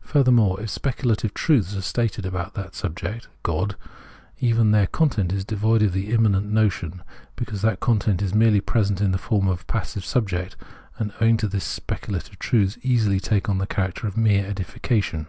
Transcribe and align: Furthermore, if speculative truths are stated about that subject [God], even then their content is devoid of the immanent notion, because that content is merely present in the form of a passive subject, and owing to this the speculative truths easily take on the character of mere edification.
Furthermore, 0.00 0.58
if 0.62 0.70
speculative 0.70 1.34
truths 1.34 1.76
are 1.76 1.82
stated 1.82 2.24
about 2.24 2.54
that 2.54 2.74
subject 2.74 3.28
[God], 3.42 3.76
even 4.40 4.70
then 4.70 4.70
their 4.70 4.86
content 4.86 5.34
is 5.34 5.44
devoid 5.44 5.82
of 5.82 5.92
the 5.92 6.12
immanent 6.14 6.50
notion, 6.50 7.02
because 7.36 7.60
that 7.60 7.78
content 7.78 8.22
is 8.22 8.32
merely 8.34 8.62
present 8.62 9.02
in 9.02 9.10
the 9.12 9.18
form 9.18 9.48
of 9.48 9.60
a 9.60 9.64
passive 9.66 10.06
subject, 10.06 10.56
and 10.96 11.12
owing 11.20 11.36
to 11.36 11.46
this 11.46 11.66
the 11.66 11.70
speculative 11.70 12.38
truths 12.38 12.78
easily 12.82 13.20
take 13.20 13.50
on 13.50 13.58
the 13.58 13.66
character 13.66 14.06
of 14.06 14.16
mere 14.16 14.46
edification. 14.46 15.26